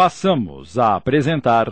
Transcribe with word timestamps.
passamos 0.00 0.78
a 0.78 0.94
apresentar. 0.94 1.70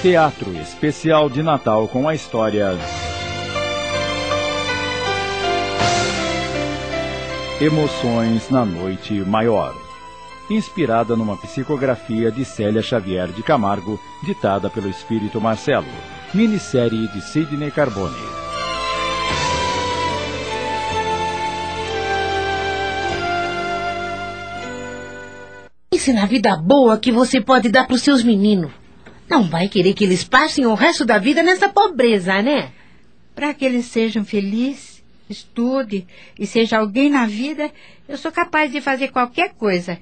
Teatro 0.00 0.56
Especial 0.58 1.28
de 1.28 1.42
Natal 1.42 1.88
com 1.88 2.08
a 2.08 2.14
história. 2.14 2.78
Emoções 7.60 8.48
na 8.50 8.64
Noite 8.64 9.14
Maior. 9.14 9.74
Inspirada 10.48 11.16
numa 11.16 11.36
psicografia 11.38 12.30
de 12.30 12.44
Célia 12.44 12.82
Xavier 12.82 13.32
de 13.32 13.42
Camargo, 13.42 13.98
ditada 14.22 14.70
pelo 14.70 14.88
espírito 14.88 15.40
Marcelo. 15.40 15.88
Minissérie 16.32 17.08
de 17.08 17.20
Sidney 17.20 17.72
Carbone. 17.72 18.39
Pense 26.00 26.14
na 26.14 26.24
vida 26.24 26.56
boa 26.56 26.98
que 26.98 27.12
você 27.12 27.42
pode 27.42 27.68
dar 27.68 27.86
para 27.86 27.92
os 27.94 28.00
seus 28.00 28.22
meninos. 28.22 28.72
Não 29.28 29.50
vai 29.50 29.68
querer 29.68 29.92
que 29.92 30.02
eles 30.02 30.24
passem 30.24 30.64
o 30.64 30.72
resto 30.72 31.04
da 31.04 31.18
vida 31.18 31.42
nessa 31.42 31.68
pobreza, 31.68 32.40
né? 32.40 32.72
Para 33.34 33.52
que 33.52 33.66
eles 33.66 33.84
sejam 33.84 34.24
felizes, 34.24 35.04
estude 35.28 36.06
e 36.38 36.46
seja 36.46 36.78
alguém 36.78 37.10
na 37.10 37.26
vida, 37.26 37.70
eu 38.08 38.16
sou 38.16 38.32
capaz 38.32 38.72
de 38.72 38.80
fazer 38.80 39.08
qualquer 39.08 39.52
coisa. 39.52 39.98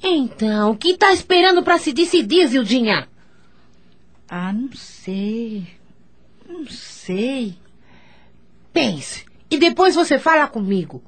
Então, 0.00 0.70
o 0.70 0.76
que 0.76 0.90
está 0.90 1.12
esperando 1.12 1.60
para 1.64 1.76
se 1.76 1.92
decidir, 1.92 2.46
Zildinha? 2.46 3.08
Ah, 4.28 4.52
não 4.52 4.70
sei. 4.74 5.66
Não 6.48 6.68
sei. 6.68 7.56
Pense. 8.72 9.24
E 9.50 9.58
depois 9.58 9.96
você 9.96 10.20
fala 10.20 10.46
comigo. 10.46 11.02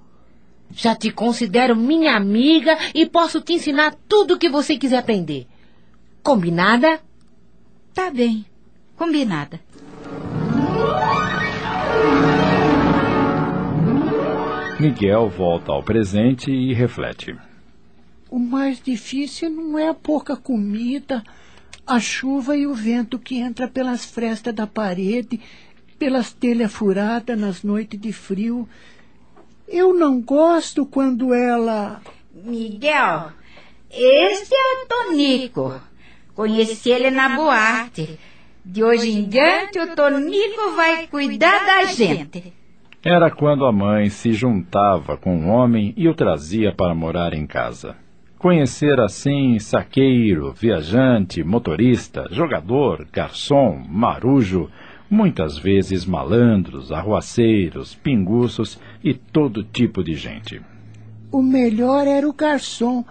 Já 0.71 0.95
te 0.95 1.11
considero 1.11 1.75
minha 1.75 2.17
amiga 2.17 2.77
e 2.95 3.07
posso 3.07 3.41
te 3.41 3.55
ensinar 3.55 3.95
tudo 4.09 4.35
o 4.35 4.39
que 4.39 4.49
você 4.49 4.77
quiser 4.77 4.99
aprender. 4.99 5.47
Combinada? 6.23 7.01
Tá 7.95 8.11
bem. 8.11 8.45
Combinada. 8.97 9.61
Miguel 14.79 15.29
volta 15.29 15.73
ao 15.73 15.83
presente 15.83 16.53
e 16.53 16.73
reflete. 16.73 17.37
O 18.31 18.39
mais 18.39 18.81
difícil 18.81 19.51
não 19.51 19.79
é 19.79 19.89
a 19.89 19.95
pouca 19.95 20.37
comida, 20.37 21.25
a 21.87 21.99
chuva 21.99 22.57
e 22.57 22.67
o 22.67 22.75
vento 22.75 23.19
que 23.19 23.39
entra 23.39 23.67
pelas 23.67 24.05
frestas 24.05 24.55
da 24.55 24.67
parede, 24.67 25.41
pelas 25.99 26.33
telhas 26.33 26.73
furadas 26.73 27.39
nas 27.39 27.65
noites 27.65 27.99
de 27.99 28.13
frio. 28.13 28.69
Eu 29.71 29.93
não 29.93 30.21
gosto 30.21 30.87
quando 30.87 31.35
ela. 31.35 32.01
Miguel, 32.33 33.33
este 33.91 34.55
é 34.55 34.83
o 34.83 34.87
Tonico. 34.89 35.75
Conheci 36.35 36.91
ele 36.91 37.11
na 37.11 37.37
boate. 37.37 38.19
De 38.65 38.83
hoje 38.83 39.11
em 39.11 39.29
diante, 39.29 39.79
o 39.79 39.95
Tonico 39.95 40.73
vai 40.75 41.07
cuidar 41.07 41.67
da 41.67 41.85
gente. 41.85 42.53
Era 43.05 43.31
quando 43.31 43.67
a 43.67 43.73
mãe 43.73 44.09
se 44.09 44.33
juntava 44.33 45.17
com 45.17 45.37
um 45.37 45.51
homem 45.51 45.93
e 45.97 46.09
o 46.09 46.15
trazia 46.15 46.73
para 46.73 46.95
morar 46.95 47.35
em 47.35 47.47
casa. 47.47 47.97
Conhecer 48.39 49.01
assim 49.01 49.59
saqueiro, 49.59 50.53
viajante, 50.53 51.43
motorista, 51.43 52.27
jogador, 52.31 53.07
garçom, 53.13 53.83
marujo, 53.89 54.71
muitas 55.11 55.59
vezes 55.59 56.05
malandros, 56.05 56.93
arruaceiros, 56.93 57.95
pinguços 57.95 58.79
e 59.03 59.15
todo 59.15 59.65
tipo 59.65 60.03
de 60.03 60.15
gente. 60.15 60.61
O 61.31 61.43
melhor 61.43 62.07
era 62.07 62.29
o 62.29 62.33
garçom, 62.33 63.05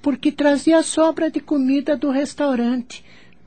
porque 0.00 0.32
trazia 0.32 0.82
sobra 0.82 1.30
de 1.30 1.40
comida 1.40 1.96
do 1.96 2.10
restaurante. 2.10 3.04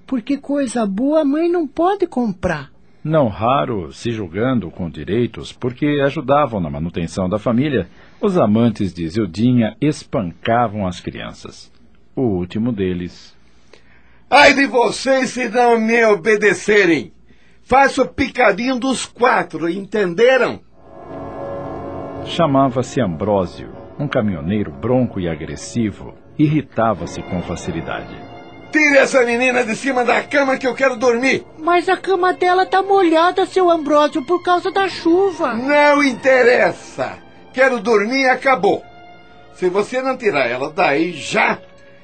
Porque 0.07 0.37
coisa 0.37 0.85
boa 0.85 1.21
a 1.21 1.25
mãe 1.25 1.49
não 1.49 1.67
pode 1.67 2.05
comprar. 2.07 2.71
Não 3.03 3.27
raro, 3.27 3.93
se 3.93 4.11
julgando 4.11 4.71
com 4.71 4.89
direitos 4.89 5.51
porque 5.51 6.01
ajudavam 6.03 6.59
na 6.59 6.71
manutenção 6.71 7.29
da 7.29 7.37
família, 7.37 7.87
os 8.19 8.37
amantes 8.37 8.93
de 8.93 9.07
Zildinha 9.07 9.75
espancavam 9.79 10.87
as 10.87 10.99
crianças. 10.99 11.71
O 12.15 12.21
último 12.21 12.71
deles. 12.71 13.35
Ai 14.29 14.53
de 14.55 14.65
vocês 14.65 15.29
se 15.29 15.49
não 15.49 15.79
me 15.79 16.03
obedecerem! 16.05 17.14
Faço 17.67 18.03
o 18.03 18.07
picadinho 18.07 18.75
dos 18.75 19.07
quatro, 19.07 19.67
entenderam? 19.67 20.61
Chamava-se 22.23 23.01
Ambrósio, 23.01 23.73
um 23.97 24.07
caminhoneiro 24.07 24.71
bronco 24.71 25.19
e 25.19 25.27
agressivo, 25.27 26.13
irritava-se 26.37 27.23
com 27.23 27.41
facilidade. 27.41 28.15
Tire 28.71 28.99
essa 28.99 29.23
menina 29.23 29.63
de 29.63 29.75
cima 29.75 30.05
da 30.05 30.21
cama 30.21 30.57
que 30.57 30.67
eu 30.67 30.75
quero 30.75 30.95
dormir! 30.95 31.43
Mas 31.57 31.89
a 31.89 31.97
cama 31.97 32.33
dela 32.33 32.67
tá 32.67 32.83
molhada, 32.83 33.47
seu 33.47 33.67
Ambrósio, 33.71 34.23
por 34.23 34.43
causa 34.43 34.71
da 34.71 34.87
chuva. 34.87 35.55
Não 35.55 36.03
interessa! 36.03 37.17
Quero 37.51 37.79
dormir 37.79 38.25
e 38.25 38.29
acabou. 38.29 38.83
Se 39.55 39.69
você 39.69 40.03
não 40.03 40.15
tirar 40.15 40.47
ela 40.47 40.71
daí 40.71 41.13
já, 41.13 41.57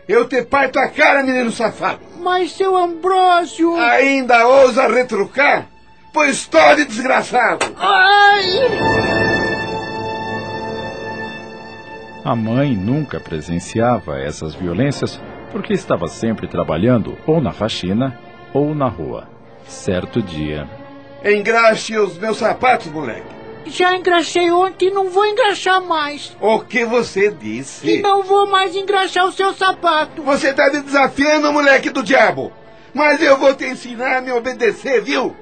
eu 0.08 0.28
te 0.28 0.42
parto 0.44 0.80
a 0.80 0.88
cara, 0.88 1.22
menino 1.22 1.52
safado. 1.52 2.11
Mas, 2.22 2.52
seu 2.52 2.76
Ambrósio. 2.76 3.76
Ainda 3.76 4.48
ousa 4.48 4.88
retrucar? 4.88 5.68
Pois 6.14 6.46
tome, 6.46 6.86
desgraçado! 6.86 7.66
Ai! 7.78 8.42
A 12.24 12.36
mãe 12.36 12.76
nunca 12.76 13.20
presenciava 13.20 14.20
essas 14.20 14.54
violências 14.54 15.20
porque 15.52 15.74
estava 15.74 16.08
sempre 16.08 16.48
trabalhando 16.48 17.18
ou 17.26 17.42
na 17.42 17.52
faxina 17.52 18.20
ou 18.54 18.76
na 18.76 18.88
rua. 18.88 19.28
Certo 19.66 20.22
dia. 20.22 20.70
Engraxe 21.26 21.98
os 21.98 22.18
meus 22.18 22.38
sapatos, 22.38 22.88
moleque. 22.88 23.41
Já 23.66 23.96
engraxei 23.96 24.52
ontem 24.52 24.88
e 24.88 24.92
não 24.92 25.10
vou 25.10 25.26
engraxar 25.26 25.82
mais. 25.82 26.36
O 26.40 26.60
que 26.60 26.84
você 26.86 27.32
disse? 27.32 27.98
E 27.98 28.02
não 28.02 28.24
vou 28.24 28.50
mais 28.50 28.76
engraxar 28.76 29.26
o 29.28 29.32
seu 29.32 29.54
sapato. 29.54 30.22
Você 30.24 30.50
está 30.50 30.72
me 30.72 30.82
desafiando, 30.82 31.52
moleque 31.54 31.90
do 31.90 32.04
diabo. 32.04 32.52
Mas 32.94 33.22
eu 33.22 33.38
vou 33.38 33.54
te 33.54 33.66
ensinar 33.66 34.18
a 34.18 34.22
me 34.22 34.32
obedecer, 34.32 35.02
viu? 35.02 35.36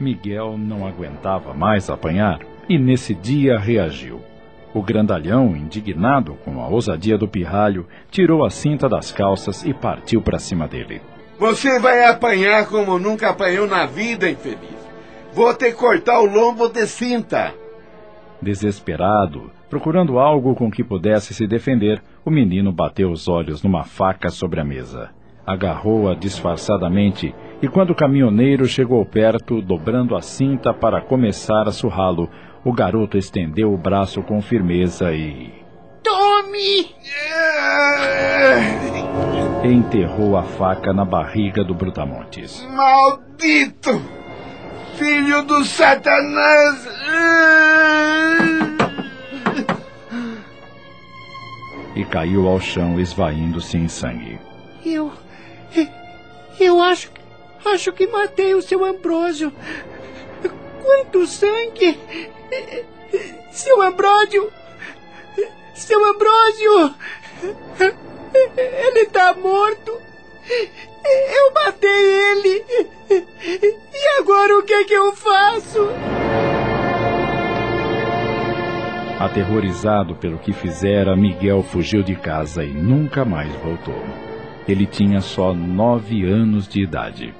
Miguel 0.00 0.56
não 0.58 0.86
aguentava 0.86 1.54
mais 1.54 1.88
apanhar 1.88 2.40
e 2.68 2.78
nesse 2.78 3.14
dia 3.14 3.58
reagiu. 3.58 4.20
O 4.74 4.82
grandalhão, 4.82 5.54
indignado 5.54 6.34
com 6.44 6.60
a 6.62 6.66
ousadia 6.66 7.18
do 7.18 7.28
pirralho, 7.28 7.86
tirou 8.10 8.44
a 8.44 8.50
cinta 8.50 8.88
das 8.88 9.12
calças 9.12 9.62
e 9.64 9.74
partiu 9.74 10.22
para 10.22 10.38
cima 10.38 10.66
dele. 10.66 11.02
Você 11.38 11.78
vai 11.78 12.04
apanhar 12.04 12.66
como 12.66 12.98
nunca 12.98 13.28
apanhou 13.30 13.66
na 13.66 13.84
vida, 13.84 14.30
infeliz. 14.30 14.81
Vou 15.34 15.54
te 15.54 15.72
cortar 15.72 16.20
o 16.20 16.26
lombo 16.26 16.68
de 16.68 16.86
cinta. 16.86 17.54
Desesperado, 18.40 19.50
procurando 19.70 20.18
algo 20.18 20.54
com 20.54 20.70
que 20.70 20.84
pudesse 20.84 21.32
se 21.32 21.46
defender, 21.46 22.02
o 22.22 22.30
menino 22.30 22.70
bateu 22.70 23.10
os 23.10 23.28
olhos 23.28 23.62
numa 23.62 23.82
faca 23.82 24.28
sobre 24.28 24.60
a 24.60 24.64
mesa. 24.64 25.10
Agarrou-a 25.46 26.14
disfarçadamente 26.14 27.34
e, 27.62 27.68
quando 27.68 27.90
o 27.90 27.94
caminhoneiro 27.94 28.66
chegou 28.66 29.04
perto, 29.06 29.62
dobrando 29.62 30.14
a 30.14 30.20
cinta 30.20 30.74
para 30.74 31.00
começar 31.00 31.66
a 31.66 31.72
surrá-lo, 31.72 32.28
o 32.64 32.72
garoto 32.72 33.16
estendeu 33.16 33.72
o 33.72 33.78
braço 33.78 34.22
com 34.22 34.40
firmeza 34.42 35.12
e. 35.12 35.50
Tome! 36.02 36.94
Enterrou 39.64 40.36
a 40.36 40.42
faca 40.42 40.92
na 40.92 41.04
barriga 41.04 41.64
do 41.64 41.74
Brutamontes. 41.74 42.68
Maldito! 42.70 44.21
Filho 44.96 45.42
do 45.42 45.64
Satanás! 45.64 46.88
E 51.94 52.04
caiu 52.04 52.48
ao 52.48 52.60
chão, 52.60 52.98
esvaindo-se 52.98 53.76
em 53.76 53.88
sangue. 53.88 54.38
Eu. 54.84 55.12
Eu 56.58 56.80
acho. 56.80 57.10
Acho 57.64 57.92
que 57.92 58.06
matei 58.06 58.54
o 58.54 58.62
seu 58.62 58.84
Ambrósio. 58.84 59.52
Quanto 60.82 61.26
sangue! 61.26 61.98
Seu 63.52 63.80
Ambrósio! 63.80 64.52
Seu 65.74 66.04
Ambrósio! 66.04 66.94
Ele 68.34 69.00
está 69.00 69.32
morto! 69.34 70.00
Eu 71.04 71.52
matei 71.52 71.90
ele! 71.90 72.64
E 73.10 74.20
agora 74.20 74.58
o 74.58 74.62
que 74.62 74.72
é 74.72 74.84
que 74.84 74.94
eu 74.94 75.12
faço? 75.14 75.88
Aterrorizado 79.18 80.16
pelo 80.16 80.38
que 80.38 80.52
fizera, 80.52 81.14
Miguel 81.14 81.62
fugiu 81.62 82.02
de 82.02 82.14
casa 82.16 82.64
e 82.64 82.72
nunca 82.72 83.24
mais 83.24 83.52
voltou. 83.56 84.02
Ele 84.66 84.86
tinha 84.86 85.20
só 85.20 85.52
nove 85.54 86.24
anos 86.24 86.66
de 86.66 86.82
idade. 86.82 87.34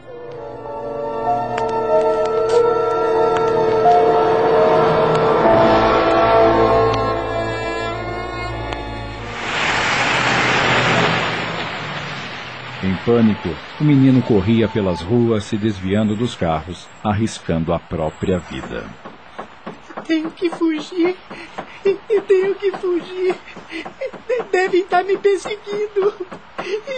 Pânico, 13.12 13.50
o 13.78 13.84
menino 13.84 14.22
corria 14.22 14.66
pelas 14.68 15.02
ruas, 15.02 15.44
se 15.44 15.58
desviando 15.58 16.16
dos 16.16 16.34
carros, 16.34 16.88
arriscando 17.04 17.74
a 17.74 17.78
própria 17.78 18.38
vida. 18.38 18.86
Tenho 20.06 20.30
que 20.30 20.48
fugir. 20.48 21.14
Eu 21.84 22.22
tenho 22.22 22.54
que 22.54 22.70
fugir. 22.72 23.34
Devem 24.50 24.80
estar 24.80 25.04
me 25.04 25.18
perseguindo. 25.18 26.14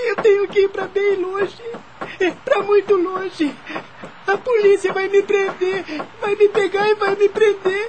Eu 0.06 0.16
tenho 0.22 0.46
que 0.46 0.60
ir 0.60 0.68
para 0.68 0.86
bem 0.86 1.16
longe. 1.16 1.62
Para 2.44 2.62
muito 2.62 2.94
longe. 2.94 3.52
A 4.28 4.36
polícia 4.36 4.92
vai 4.92 5.08
me 5.08 5.20
prender. 5.22 5.84
Vai 6.20 6.36
me 6.36 6.48
pegar 6.48 6.88
e 6.90 6.94
vai 6.94 7.16
me 7.16 7.28
prender. 7.28 7.88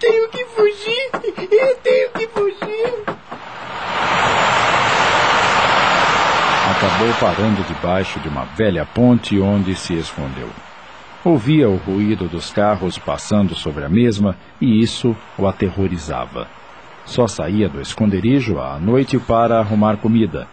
Tenho 0.00 0.28
que 0.30 0.44
fugir. 0.46 1.10
Eu 1.50 1.76
tenho 1.76 2.10
que 2.12 2.26
fugir. 2.28 2.72
Acabou 7.02 7.20
parando 7.20 7.64
debaixo 7.64 8.20
de 8.20 8.28
uma 8.28 8.44
velha 8.44 8.86
ponte 8.86 9.36
onde 9.40 9.74
se 9.74 9.92
escondeu. 9.94 10.48
Ouvia 11.24 11.68
o 11.68 11.74
ruído 11.74 12.28
dos 12.28 12.52
carros 12.52 12.96
passando 12.96 13.56
sobre 13.56 13.84
a 13.84 13.88
mesma 13.88 14.36
e 14.60 14.80
isso 14.80 15.16
o 15.36 15.48
aterrorizava. 15.48 16.46
Só 17.04 17.26
saía 17.26 17.68
do 17.68 17.80
esconderijo 17.80 18.60
à 18.60 18.78
noite 18.78 19.18
para 19.18 19.58
arrumar 19.58 19.96
comida. 19.96 20.46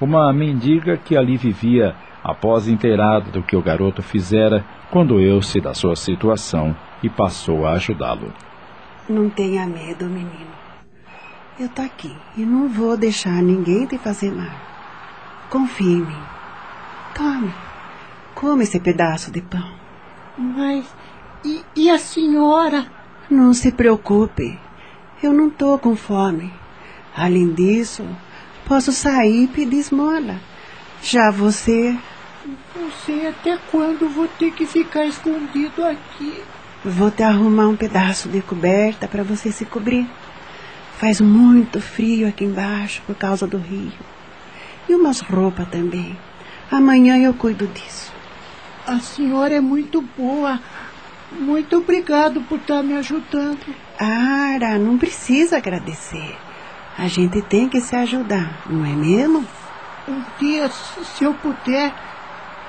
Uma 0.00 0.32
mendiga 0.32 0.96
que 0.96 1.18
ali 1.18 1.36
vivia, 1.36 1.94
após 2.22 2.66
inteirada 2.66 3.30
do 3.30 3.42
que 3.42 3.54
o 3.54 3.60
garoto 3.60 4.02
fizera, 4.02 4.64
condoeu-se 4.90 5.60
da 5.60 5.74
sua 5.74 5.96
situação 5.96 6.74
e 7.02 7.10
passou 7.10 7.66
a 7.66 7.72
ajudá-lo. 7.72 8.32
Não 9.06 9.28
tenha 9.28 9.66
medo, 9.66 10.06
menino. 10.06 10.54
Eu 11.60 11.68
tô 11.68 11.82
aqui 11.82 12.16
e 12.38 12.40
não 12.40 12.70
vou 12.70 12.96
deixar 12.96 13.42
ninguém 13.42 13.86
te 13.86 13.98
fazer 13.98 14.32
mal. 14.32 14.73
Confie 15.54 15.84
em 15.84 16.00
mim. 16.00 16.22
Tome. 17.14 17.54
Come 18.34 18.64
esse 18.64 18.80
pedaço 18.80 19.30
de 19.30 19.40
pão. 19.40 19.72
Mas. 20.36 20.84
E, 21.44 21.62
e 21.76 21.88
a 21.88 21.96
senhora? 21.96 22.90
Não 23.30 23.54
se 23.54 23.70
preocupe. 23.70 24.58
Eu 25.22 25.32
não 25.32 25.48
tô 25.48 25.78
com 25.78 25.94
fome. 25.94 26.52
Além 27.16 27.54
disso, 27.54 28.04
posso 28.66 28.90
sair 28.90 29.44
e 29.44 29.46
pedir 29.46 29.76
esmola. 29.76 30.40
Já 31.00 31.30
você. 31.30 31.96
Não 32.74 32.90
sei 33.06 33.28
até 33.28 33.56
quando 33.70 34.08
vou 34.08 34.26
ter 34.26 34.50
que 34.50 34.66
ficar 34.66 35.06
escondido 35.06 35.84
aqui. 35.84 36.42
Vou 36.84 37.12
te 37.12 37.22
arrumar 37.22 37.68
um 37.68 37.76
pedaço 37.76 38.28
de 38.28 38.42
coberta 38.42 39.06
para 39.06 39.22
você 39.22 39.52
se 39.52 39.64
cobrir. 39.64 40.10
Faz 40.98 41.20
muito 41.20 41.80
frio 41.80 42.26
aqui 42.26 42.44
embaixo 42.44 43.02
por 43.06 43.14
causa 43.14 43.46
do 43.46 43.56
rio. 43.56 44.13
E 44.88 44.94
umas 44.94 45.20
roupas 45.20 45.68
também. 45.68 46.16
Amanhã 46.70 47.16
eu 47.18 47.34
cuido 47.34 47.66
disso. 47.68 48.12
A 48.86 48.98
senhora 49.00 49.54
é 49.54 49.60
muito 49.60 50.02
boa. 50.16 50.60
Muito 51.32 51.78
obrigado 51.78 52.40
por 52.42 52.58
estar 52.58 52.82
me 52.82 52.94
ajudando. 52.94 53.74
Ara, 53.98 54.78
não 54.78 54.98
precisa 54.98 55.56
agradecer. 55.56 56.36
A 56.96 57.08
gente 57.08 57.42
tem 57.42 57.68
que 57.68 57.80
se 57.80 57.96
ajudar, 57.96 58.62
não 58.66 58.84
é 58.84 58.94
mesmo? 58.94 59.44
Um 60.06 60.22
dia, 60.38 60.68
se 60.68 61.24
eu 61.24 61.34
puder, 61.34 61.92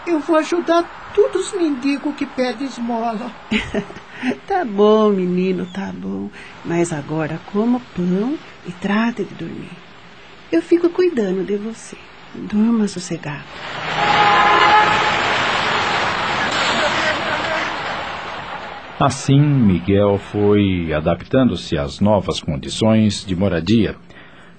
eu 0.07 0.19
vou 0.19 0.37
ajudar 0.37 0.83
todos 1.13 1.47
os 1.47 1.53
mendigos 1.53 2.15
que 2.15 2.25
pedem 2.25 2.67
esmola. 2.67 3.31
tá 4.47 4.65
bom, 4.65 5.09
menino, 5.09 5.67
tá 5.67 5.91
bom. 5.93 6.29
Mas 6.63 6.91
agora 6.91 7.39
coma 7.51 7.81
pão 7.95 8.37
e 8.65 8.71
trate 8.71 9.23
de 9.23 9.35
dormir. 9.35 9.84
Eu 10.55 10.61
fico 10.61 10.89
cuidando 10.89 11.43
de 11.43 11.57
você. 11.57 11.97
Durma 12.33 12.87
sossegado. 12.87 13.43
Assim, 18.97 19.37
Miguel 19.37 20.17
foi 20.17 20.93
adaptando-se 20.93 21.77
às 21.77 21.99
novas 21.99 22.39
condições 22.39 23.25
de 23.25 23.35
moradia. 23.35 23.97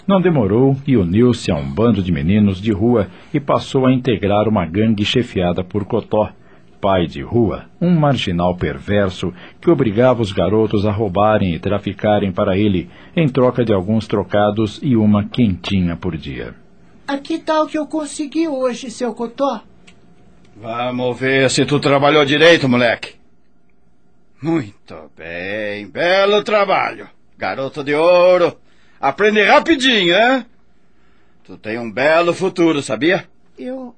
Não 0.06 0.20
demorou 0.20 0.76
e 0.86 0.98
uniu-se 0.98 1.50
a 1.50 1.54
um 1.54 1.66
bando 1.66 2.02
de 2.02 2.12
meninos 2.12 2.60
de 2.60 2.72
rua 2.72 3.08
e 3.32 3.40
passou 3.40 3.86
a 3.86 3.92
integrar 3.94 4.46
uma 4.46 4.66
gangue 4.66 5.02
chefiada 5.02 5.64
por 5.64 5.86
Cotó, 5.86 6.28
pai 6.80 7.06
de 7.06 7.22
rua, 7.22 7.66
um 7.80 7.90
marginal 7.90 8.56
perverso 8.56 9.32
que 9.60 9.70
obrigava 9.70 10.22
os 10.22 10.32
garotos 10.32 10.86
a 10.86 10.92
roubarem 10.92 11.54
e 11.54 11.58
traficarem 11.58 12.32
para 12.32 12.56
ele, 12.56 12.88
em 13.16 13.28
troca 13.28 13.64
de 13.64 13.72
alguns 13.72 14.06
trocados 14.06 14.78
e 14.82 14.96
uma 14.96 15.24
quentinha 15.24 15.96
por 15.96 16.16
dia. 16.16 16.54
Aqui 17.06 17.38
tá 17.38 17.62
o 17.62 17.66
que 17.66 17.78
eu 17.78 17.86
consegui 17.86 18.48
hoje, 18.48 18.90
seu 18.90 19.14
Cotó. 19.14 19.62
Vamos 20.56 21.20
ver 21.20 21.50
se 21.50 21.64
tu 21.64 21.78
trabalhou 21.78 22.24
direito, 22.24 22.68
moleque. 22.68 23.14
Muito 24.42 25.10
bem, 25.16 25.86
belo 25.88 26.42
trabalho. 26.42 27.08
Garoto 27.36 27.84
de 27.84 27.94
ouro. 27.94 28.56
Aprende 29.00 29.42
rapidinho, 29.42 30.14
hein? 30.14 30.46
Tu 31.44 31.56
tem 31.58 31.78
um 31.78 31.90
belo 31.90 32.34
futuro, 32.34 32.82
sabia? 32.82 33.24
Eu. 33.58 33.94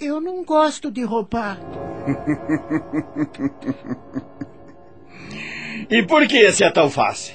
Eu 0.00 0.20
não 0.20 0.42
gosto 0.44 0.90
de 0.90 1.04
roubar. 1.04 1.60
e 5.90 6.02
por 6.04 6.26
que 6.26 6.38
esse 6.38 6.64
é 6.64 6.70
tão 6.70 6.90
fácil? 6.90 7.34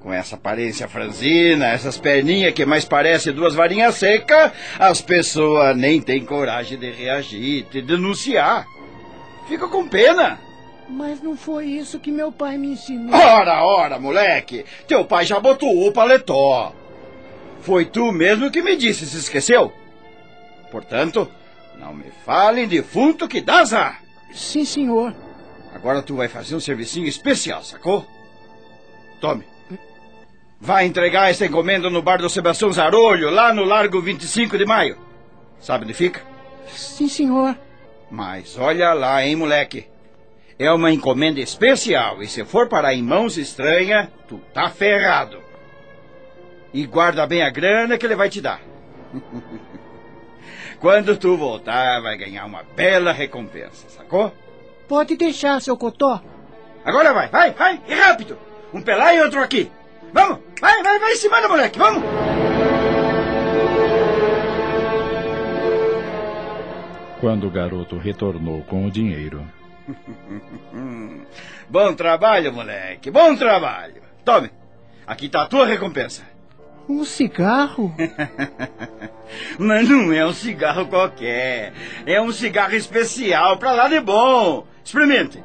Com 0.00 0.12
essa 0.12 0.36
aparência 0.36 0.88
franzina, 0.88 1.68
essas 1.68 1.98
perninhas 1.98 2.52
que 2.52 2.66
mais 2.66 2.84
parecem 2.84 3.32
duas 3.32 3.54
varinhas 3.54 3.94
secas, 3.94 4.52
as 4.78 5.00
pessoas 5.00 5.76
nem 5.76 6.00
têm 6.00 6.24
coragem 6.24 6.78
de 6.78 6.90
reagir, 6.90 7.66
de 7.70 7.80
denunciar. 7.80 8.66
Fica 9.48 9.68
com 9.68 9.88
pena. 9.88 10.38
Mas 10.88 11.22
não 11.22 11.36
foi 11.36 11.66
isso 11.66 11.98
que 11.98 12.10
meu 12.10 12.30
pai 12.30 12.58
me 12.58 12.68
ensinou. 12.68 13.14
Ora, 13.14 13.64
ora, 13.64 13.98
moleque! 13.98 14.64
Teu 14.86 15.04
pai 15.04 15.24
já 15.24 15.40
botou 15.40 15.86
o 15.86 15.92
paletó. 15.92 16.74
Foi 17.60 17.86
tu 17.86 18.12
mesmo 18.12 18.50
que 18.50 18.60
me 18.60 18.76
disse, 18.76 19.06
se 19.06 19.16
esqueceu? 19.16 19.72
Portanto, 20.70 21.30
não 21.78 21.94
me 21.94 22.10
falem 22.24 22.68
defunto 22.68 23.28
que 23.28 23.40
dá 23.40 23.60
azar. 23.60 24.02
Sim, 24.32 24.64
senhor. 24.64 25.14
Agora 25.74 26.02
tu 26.02 26.16
vai 26.16 26.28
fazer 26.28 26.54
um 26.54 26.60
servicinho 26.60 27.06
especial, 27.06 27.62
sacou? 27.62 28.06
Tome. 29.20 29.44
Vai 30.60 30.86
entregar 30.86 31.30
essa 31.30 31.44
encomenda 31.44 31.90
no 31.90 32.00
bar 32.00 32.18
do 32.18 32.30
Sebastião 32.30 32.72
Zarolho, 32.72 33.30
lá 33.30 33.52
no 33.52 33.64
Largo 33.64 34.00
25 34.00 34.56
de 34.56 34.64
Maio. 34.64 34.96
Sabe 35.60 35.84
onde 35.84 35.94
fica? 35.94 36.22
Sim, 36.68 37.08
senhor. 37.08 37.56
Mas 38.10 38.56
olha 38.56 38.92
lá, 38.92 39.24
hein, 39.24 39.36
moleque. 39.36 39.86
É 40.58 40.70
uma 40.72 40.92
encomenda 40.92 41.40
especial 41.40 42.22
e 42.22 42.28
se 42.28 42.44
for 42.44 42.68
parar 42.68 42.94
em 42.94 43.02
mãos 43.02 43.36
estranhas, 43.36 44.08
tu 44.28 44.40
tá 44.52 44.70
ferrado. 44.70 45.42
E 46.72 46.86
guarda 46.86 47.26
bem 47.26 47.42
a 47.42 47.50
grana 47.50 47.98
que 47.98 48.06
ele 48.06 48.14
vai 48.14 48.28
te 48.28 48.40
dar. 48.40 48.60
Quando 50.84 51.16
tu 51.16 51.34
voltar, 51.34 52.02
vai 52.02 52.14
ganhar 52.14 52.44
uma 52.44 52.62
bela 52.62 53.10
recompensa, 53.10 53.88
sacou? 53.88 54.30
Pode 54.86 55.16
deixar, 55.16 55.58
seu 55.62 55.78
Cotó. 55.78 56.20
Agora 56.84 57.14
vai, 57.14 57.26
vai, 57.28 57.52
vai, 57.52 57.80
e 57.88 57.94
rápido. 57.94 58.36
Um 58.70 58.82
pelar 58.82 59.14
e 59.14 59.22
outro 59.22 59.42
aqui. 59.42 59.72
Vamos, 60.12 60.40
vai, 60.60 60.82
vai, 60.82 60.98
vai 60.98 61.12
em 61.14 61.16
cima 61.16 61.40
do 61.40 61.48
moleque, 61.48 61.78
vamos. 61.78 62.02
Quando 67.18 67.46
o 67.46 67.50
garoto 67.50 67.96
retornou 67.96 68.60
com 68.64 68.84
o 68.84 68.90
dinheiro, 68.90 69.42
Bom 71.66 71.94
trabalho, 71.94 72.52
moleque. 72.52 73.10
Bom 73.10 73.34
trabalho. 73.34 74.02
Tome. 74.22 74.50
Aqui 75.06 75.26
está 75.26 75.44
a 75.44 75.46
tua 75.46 75.64
recompensa. 75.64 76.33
Um 76.88 77.04
cigarro? 77.04 77.94
Mas 79.58 79.88
não 79.88 80.12
é 80.12 80.24
um 80.26 80.32
cigarro 80.32 80.86
qualquer. 80.86 81.72
É 82.06 82.20
um 82.20 82.30
cigarro 82.30 82.74
especial 82.74 83.56
para 83.56 83.72
lá 83.72 83.88
de 83.88 84.00
bom. 84.00 84.66
Experimente. 84.84 85.42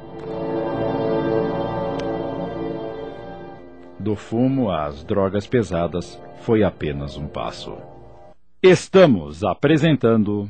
Do 3.98 4.16
fumo 4.16 4.70
às 4.70 5.02
drogas 5.02 5.46
pesadas 5.46 6.20
foi 6.42 6.62
apenas 6.62 7.16
um 7.16 7.26
passo. 7.26 7.76
Estamos 8.62 9.42
apresentando. 9.42 10.48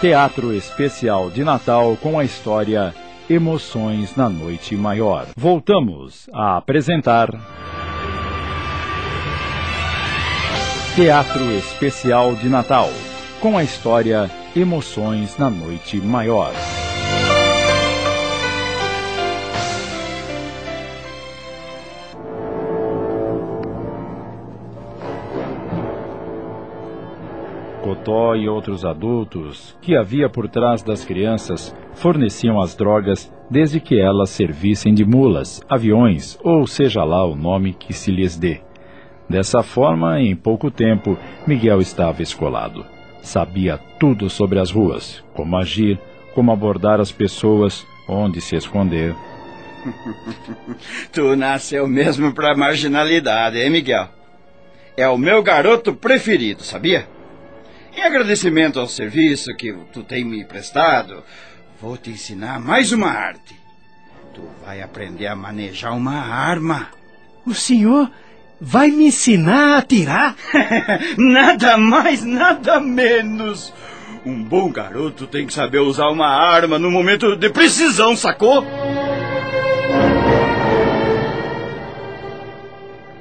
Teatro 0.00 0.52
Especial 0.52 1.30
de 1.30 1.42
Natal 1.44 1.96
com 1.96 2.18
a 2.18 2.24
história 2.24 2.94
Emoções 3.28 4.14
na 4.16 4.28
Noite 4.28 4.76
Maior. 4.76 5.28
Voltamos 5.34 6.28
a 6.30 6.58
apresentar. 6.58 7.30
Teatro 10.94 11.50
Especial 11.52 12.34
de 12.34 12.50
Natal 12.50 12.90
com 13.40 13.56
a 13.56 13.64
história 13.64 14.30
Emoções 14.54 15.38
na 15.38 15.48
Noite 15.48 15.96
Maior. 15.96 16.52
Totó 28.04 28.34
e 28.34 28.46
outros 28.48 28.84
adultos 28.84 29.74
que 29.80 29.96
havia 29.96 30.28
por 30.28 30.46
trás 30.48 30.82
das 30.82 31.04
crianças 31.04 31.74
forneciam 31.94 32.60
as 32.60 32.74
drogas 32.74 33.32
desde 33.50 33.80
que 33.80 34.00
elas 34.00 34.30
servissem 34.30 34.94
de 34.94 35.04
mulas, 35.04 35.62
aviões 35.68 36.38
ou 36.42 36.66
seja 36.66 37.04
lá 37.04 37.24
o 37.24 37.34
nome 37.34 37.74
que 37.74 37.92
se 37.92 38.10
lhes 38.10 38.36
dê. 38.36 38.60
Dessa 39.28 39.62
forma, 39.62 40.20
em 40.20 40.36
pouco 40.36 40.70
tempo, 40.70 41.18
Miguel 41.46 41.80
estava 41.80 42.22
escolado. 42.22 42.84
Sabia 43.22 43.78
tudo 43.98 44.28
sobre 44.28 44.58
as 44.58 44.70
ruas, 44.70 45.24
como 45.32 45.56
agir, 45.56 45.98
como 46.34 46.52
abordar 46.52 47.00
as 47.00 47.10
pessoas, 47.10 47.86
onde 48.06 48.40
se 48.40 48.54
esconder. 48.54 49.14
tu 51.12 51.34
nasceu 51.36 51.86
mesmo 51.86 52.34
para 52.34 52.56
marginalidade, 52.56 53.58
hein, 53.58 53.70
Miguel? 53.70 54.08
É 54.96 55.08
o 55.08 55.16
meu 55.16 55.42
garoto 55.42 55.94
preferido, 55.94 56.62
sabia? 56.62 57.08
Em 57.96 58.02
agradecimento 58.02 58.78
ao 58.78 58.86
serviço 58.86 59.54
que 59.56 59.72
tu 59.92 60.02
tem 60.02 60.24
me 60.24 60.44
prestado, 60.44 61.22
vou 61.80 61.96
te 61.96 62.10
ensinar 62.10 62.60
mais 62.60 62.92
uma 62.92 63.08
arte. 63.08 63.56
Tu 64.32 64.42
vai 64.64 64.82
aprender 64.82 65.26
a 65.26 65.36
manejar 65.36 65.92
uma 65.92 66.16
arma. 66.16 66.88
O 67.46 67.54
senhor 67.54 68.10
vai 68.60 68.88
me 68.90 69.06
ensinar 69.06 69.74
a 69.74 69.78
atirar? 69.78 70.36
nada 71.18 71.76
mais, 71.76 72.24
nada 72.24 72.80
menos. 72.80 73.72
Um 74.24 74.42
bom 74.42 74.72
garoto 74.72 75.26
tem 75.26 75.46
que 75.46 75.52
saber 75.52 75.80
usar 75.80 76.08
uma 76.08 76.28
arma 76.28 76.78
no 76.78 76.90
momento 76.90 77.36
de 77.36 77.50
precisão, 77.50 78.16
sacou? 78.16 78.64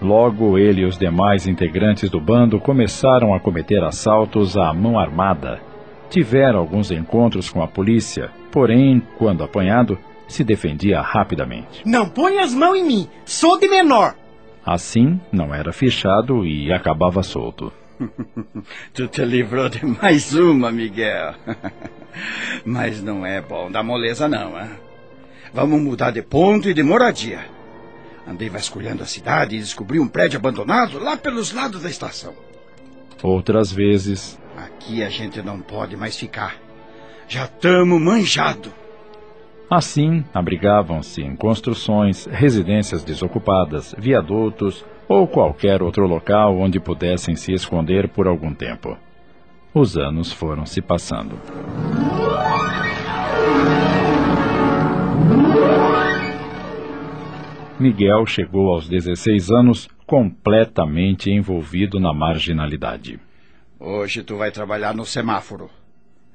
Logo, 0.01 0.57
ele 0.57 0.81
e 0.81 0.85
os 0.85 0.97
demais 0.97 1.47
integrantes 1.47 2.09
do 2.09 2.19
bando 2.19 2.59
começaram 2.59 3.33
a 3.33 3.39
cometer 3.39 3.83
assaltos 3.83 4.57
à 4.57 4.73
mão 4.73 4.99
armada. 4.99 5.61
Tiveram 6.09 6.59
alguns 6.59 6.91
encontros 6.91 7.49
com 7.49 7.61
a 7.63 7.67
polícia, 7.67 8.29
porém, 8.53 9.01
quando 9.17 9.43
apanhado, 9.43 9.97
se 10.27 10.43
defendia 10.43 11.01
rapidamente. 11.01 11.81
Não 11.83 12.07
põe 12.07 12.37
as 12.37 12.53
mãos 12.53 12.75
em 12.75 12.85
mim, 12.85 13.09
sou 13.25 13.59
de 13.59 13.67
menor. 13.67 14.15
Assim, 14.63 15.19
não 15.31 15.53
era 15.53 15.73
fichado 15.73 16.45
e 16.45 16.71
acabava 16.71 17.23
solto. 17.23 17.73
tu 18.93 19.07
te 19.07 19.25
livrou 19.25 19.67
de 19.69 19.83
mais 19.83 20.35
uma, 20.35 20.71
Miguel. 20.71 21.33
Mas 22.63 23.01
não 23.01 23.25
é 23.25 23.41
bom 23.41 23.71
dar 23.71 23.81
moleza, 23.81 24.27
não, 24.27 24.57
hein? 24.59 24.69
Vamos 25.51 25.81
mudar 25.81 26.11
de 26.11 26.21
ponto 26.21 26.69
e 26.69 26.75
de 26.75 26.83
moradia. 26.83 27.45
Andei 28.27 28.49
vasculhando 28.49 29.01
a 29.01 29.07
cidade 29.07 29.55
e 29.55 29.59
descobri 29.59 29.99
um 29.99 30.07
prédio 30.07 30.37
abandonado 30.37 30.99
lá 30.99 31.17
pelos 31.17 31.51
lados 31.51 31.81
da 31.81 31.89
estação. 31.89 32.33
Outras 33.21 33.71
vezes. 33.71 34.39
Aqui 34.55 35.03
a 35.03 35.09
gente 35.09 35.41
não 35.41 35.59
pode 35.59 35.97
mais 35.97 36.15
ficar. 36.15 36.62
Já 37.27 37.45
estamos 37.45 38.01
manjado. 38.01 38.71
Assim, 39.69 40.23
abrigavam-se 40.33 41.21
em 41.21 41.35
construções, 41.35 42.25
residências 42.25 43.03
desocupadas, 43.03 43.95
viadutos 43.97 44.85
ou 45.07 45.27
qualquer 45.27 45.81
outro 45.81 46.05
local 46.05 46.57
onde 46.57 46.79
pudessem 46.79 47.35
se 47.35 47.51
esconder 47.53 48.07
por 48.09 48.27
algum 48.27 48.53
tempo. 48.53 48.97
Os 49.73 49.97
anos 49.97 50.31
foram 50.31 50.65
se 50.65 50.81
passando. 50.81 51.39
Miguel 57.79 58.25
chegou 58.27 58.69
aos 58.69 58.87
16 58.87 59.49
anos 59.49 59.89
completamente 60.05 61.31
envolvido 61.31 61.99
na 61.99 62.13
marginalidade. 62.13 63.19
Hoje 63.79 64.21
tu 64.21 64.37
vai 64.37 64.51
trabalhar 64.51 64.93
no 64.93 65.03
semáforo. 65.03 65.69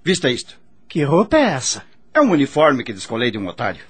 Vista 0.04 0.30
isto. 0.30 0.58
Que 0.88 1.02
roupa 1.02 1.36
é 1.36 1.42
essa? 1.42 1.84
É 2.14 2.20
um 2.20 2.30
uniforme 2.30 2.82
que 2.82 2.94
descolei 2.94 3.30
de 3.30 3.36
um 3.36 3.46
otário. 3.46 3.82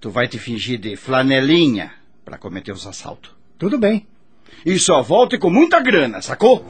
Tu 0.00 0.10
vai 0.10 0.26
te 0.26 0.40
fingir 0.40 0.76
de 0.76 0.96
flanelinha 0.96 1.92
para 2.24 2.36
cometer 2.36 2.72
os 2.72 2.84
assaltos. 2.84 3.30
Tudo 3.56 3.78
bem. 3.78 4.04
E 4.64 4.76
só 4.76 5.02
volte 5.02 5.38
com 5.38 5.48
muita 5.48 5.78
grana, 5.78 6.20
sacou? 6.20 6.64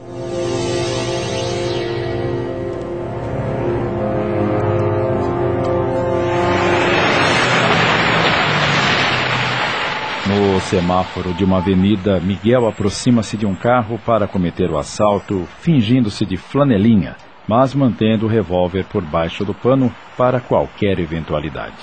No 10.27 10.61
semáforo 10.61 11.33
de 11.33 11.43
uma 11.43 11.57
avenida, 11.57 12.19
Miguel 12.19 12.67
aproxima-se 12.67 13.35
de 13.35 13.47
um 13.47 13.55
carro 13.55 13.99
para 14.05 14.27
cometer 14.27 14.69
o 14.69 14.77
assalto, 14.77 15.47
fingindo-se 15.61 16.27
de 16.27 16.37
flanelinha, 16.37 17.15
mas 17.47 17.73
mantendo 17.73 18.25
o 18.25 18.29
revólver 18.29 18.85
por 18.85 19.01
baixo 19.01 19.45
do 19.45 19.53
pano 19.53 19.93
para 20.17 20.39
qualquer 20.39 20.99
eventualidade. 20.99 21.75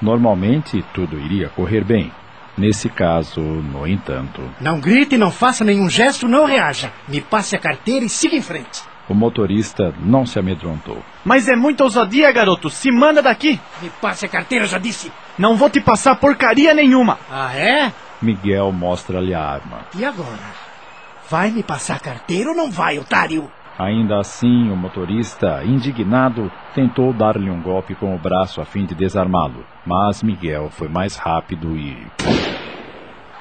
Normalmente, 0.00 0.84
tudo 0.94 1.18
iria 1.18 1.48
correr 1.48 1.82
bem. 1.82 2.12
Nesse 2.56 2.88
caso, 2.88 3.40
no 3.40 3.86
entanto. 3.86 4.40
Não 4.60 4.78
grite, 4.78 5.16
não 5.16 5.30
faça 5.30 5.64
nenhum 5.64 5.90
gesto, 5.90 6.28
não 6.28 6.44
reaja. 6.44 6.92
Me 7.08 7.20
passe 7.20 7.56
a 7.56 7.58
carteira 7.58 8.04
e 8.04 8.08
siga 8.08 8.36
em 8.36 8.42
frente. 8.42 8.82
O 9.08 9.14
motorista 9.14 9.92
não 10.00 10.24
se 10.24 10.38
amedrontou. 10.38 11.02
Mas 11.24 11.48
é 11.48 11.56
muita 11.56 11.84
ousadia, 11.84 12.30
garoto. 12.32 12.70
Se 12.70 12.90
manda 12.92 13.20
daqui. 13.20 13.60
Me 13.82 13.90
passe 14.00 14.24
a 14.24 14.28
carteira, 14.28 14.66
já 14.66 14.78
disse. 14.78 15.10
Não 15.36 15.56
vou 15.56 15.68
te 15.68 15.80
passar 15.80 16.14
porcaria 16.16 16.72
nenhuma. 16.72 17.18
Ah, 17.30 17.54
é? 17.54 17.92
Miguel 18.22 18.70
mostra-lhe 18.72 19.34
a 19.34 19.42
arma. 19.42 19.80
E 19.96 20.04
agora? 20.04 20.64
Vai 21.28 21.50
me 21.50 21.62
passar 21.62 21.96
a 21.96 22.00
carteira 22.00 22.50
ou 22.50 22.56
não 22.56 22.70
vai, 22.70 22.98
otário? 22.98 23.50
Ainda 23.78 24.20
assim, 24.20 24.70
o 24.70 24.76
motorista, 24.76 25.64
indignado, 25.64 26.50
tentou 26.74 27.12
dar-lhe 27.12 27.50
um 27.50 27.60
golpe 27.60 27.94
com 27.96 28.14
o 28.14 28.18
braço 28.18 28.60
a 28.60 28.64
fim 28.64 28.86
de 28.86 28.94
desarmá-lo, 28.94 29.66
mas 29.84 30.22
Miguel 30.22 30.70
foi 30.70 30.88
mais 30.88 31.16
rápido 31.16 31.76
e. 31.76 32.06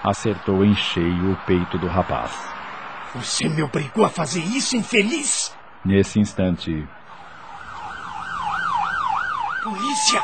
acertou 0.03 0.65
em 0.65 0.73
cheio 0.75 1.33
o 1.33 1.37
peito 1.45 1.77
do 1.77 1.87
rapaz. 1.87 2.31
Você 3.13 3.47
me 3.47 3.61
obrigou 3.61 4.05
a 4.05 4.09
fazer 4.09 4.41
isso, 4.41 4.75
infeliz? 4.75 5.55
Nesse 5.85 6.19
instante. 6.19 6.83
Polícia! 9.63 10.21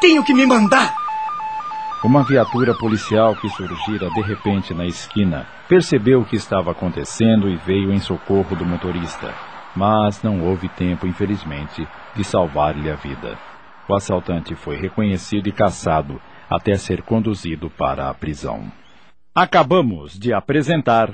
Tenho 0.00 0.22
que 0.22 0.34
me 0.34 0.44
mandar! 0.44 1.01
Uma 2.04 2.24
viatura 2.24 2.74
policial 2.74 3.36
que 3.36 3.48
surgira 3.50 4.10
de 4.10 4.20
repente 4.22 4.74
na 4.74 4.84
esquina 4.84 5.46
percebeu 5.68 6.20
o 6.20 6.24
que 6.24 6.34
estava 6.34 6.72
acontecendo 6.72 7.48
e 7.48 7.54
veio 7.54 7.92
em 7.92 8.00
socorro 8.00 8.56
do 8.56 8.66
motorista. 8.66 9.32
Mas 9.76 10.20
não 10.20 10.42
houve 10.42 10.68
tempo, 10.68 11.06
infelizmente, 11.06 11.86
de 12.16 12.24
salvar-lhe 12.24 12.90
a 12.90 12.96
vida. 12.96 13.38
O 13.88 13.94
assaltante 13.94 14.52
foi 14.56 14.76
reconhecido 14.76 15.46
e 15.46 15.52
caçado 15.52 16.20
até 16.50 16.74
ser 16.74 17.02
conduzido 17.02 17.70
para 17.70 18.10
a 18.10 18.14
prisão. 18.14 18.64
Acabamos 19.32 20.18
de 20.18 20.32
apresentar. 20.32 21.08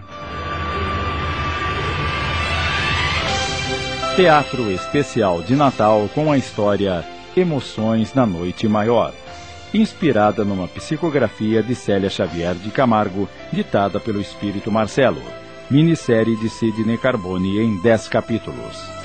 Teatro 4.17 4.73
Especial 4.73 5.43
de 5.43 5.55
Natal 5.55 6.09
com 6.15 6.33
a 6.33 6.39
história 6.39 7.05
Emoções 7.37 8.15
na 8.15 8.25
Noite 8.25 8.67
Maior 8.67 9.13
inspirada 9.73 10.45
numa 10.45 10.69
psicografia 10.69 11.63
de 11.63 11.75
Célia 11.75 12.11
Xavier 12.11 12.55
de 12.55 12.71
Camargo, 12.71 13.29
ditada 13.53 14.01
pelo 14.01 14.21
espírito 14.21 14.71
Marcelo. 14.71 15.23
Minissérie 15.71 16.37
de 16.37 16.49
Sidney 16.49 16.97
Carbone 16.97 17.59
em 17.59 17.81
10 17.83 18.09
capítulos. 18.09 18.98